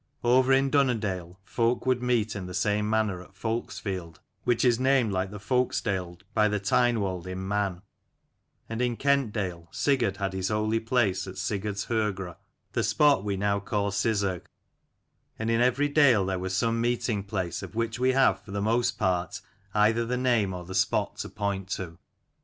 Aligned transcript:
Over 0.23 0.51
in 0.51 0.71
Dunnerdale, 0.71 1.37
folk 1.43 1.85
would 1.85 2.01
meet 2.01 2.35
in 2.35 2.47
the 2.47 2.55
same 2.55 2.89
manner 2.89 3.21
at 3.21 3.35
Folksfield 3.35 4.17
which 4.45 4.65
is 4.65 4.79
named 4.79 5.11
like 5.11 5.29
the 5.29 5.37
Folksdale 5.39 6.19
by 6.33 6.47
the 6.47 6.59
Tynwald 6.59 7.27
in 7.27 7.47
Man; 7.47 7.83
and 8.67 8.81
in 8.81 8.97
Kentdale 8.97 9.67
Sigurd 9.69 10.17
had 10.17 10.33
his 10.33 10.47
holy 10.49 10.79
place 10.79 11.27
at 11.27 11.37
Sigurd's 11.37 11.85
Horgr, 11.85 12.35
the 12.73 12.81
spot 12.83 13.23
we 13.23 13.37
now 13.37 13.59
call 13.59 13.91
Sizergh: 13.91 14.45
and 15.37 15.51
in 15.51 15.61
every 15.61 15.87
dale 15.87 16.25
there 16.25 16.39
was 16.39 16.57
some 16.57 16.81
meeting 16.81 17.23
place 17.23 17.61
of 17.61 17.75
which 17.75 17.99
we 17.99 18.13
have 18.13 18.41
for 18.41 18.49
the 18.49 18.59
most 18.59 18.97
part 18.97 19.39
either 19.75 20.03
the 20.03 20.17
name 20.17 20.51
or 20.51 20.65
the 20.65 20.73
spot 20.73 21.17
to 21.17 21.29
point 21.29 21.69
to. 21.69 21.99